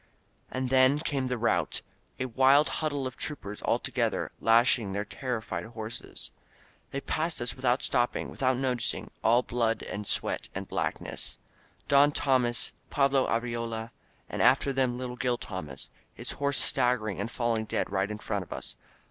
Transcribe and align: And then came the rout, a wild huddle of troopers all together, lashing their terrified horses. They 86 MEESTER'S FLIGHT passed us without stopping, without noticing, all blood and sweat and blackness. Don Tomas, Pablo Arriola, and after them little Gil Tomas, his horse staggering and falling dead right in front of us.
And 0.49 0.71
then 0.71 0.97
came 0.97 1.27
the 1.27 1.37
rout, 1.37 1.83
a 2.19 2.25
wild 2.25 2.69
huddle 2.81 3.05
of 3.05 3.17
troopers 3.17 3.61
all 3.61 3.77
together, 3.77 4.31
lashing 4.39 4.93
their 4.93 5.05
terrified 5.05 5.63
horses. 5.63 6.31
They 6.89 6.97
86 6.97 7.05
MEESTER'S 7.05 7.05
FLIGHT 7.05 7.05
passed 7.15 7.41
us 7.41 7.55
without 7.55 7.83
stopping, 7.83 8.29
without 8.31 8.57
noticing, 8.57 9.11
all 9.23 9.43
blood 9.43 9.83
and 9.83 10.07
sweat 10.07 10.49
and 10.55 10.67
blackness. 10.67 11.37
Don 11.87 12.11
Tomas, 12.11 12.73
Pablo 12.89 13.27
Arriola, 13.27 13.91
and 14.27 14.41
after 14.41 14.73
them 14.73 14.97
little 14.97 15.17
Gil 15.17 15.37
Tomas, 15.37 15.91
his 16.11 16.31
horse 16.31 16.57
staggering 16.59 17.19
and 17.21 17.29
falling 17.29 17.65
dead 17.65 17.91
right 17.91 18.09
in 18.09 18.17
front 18.17 18.41
of 18.41 18.51
us. 18.51 18.77